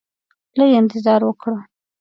[0.57, 1.59] لږ انتظار وکړه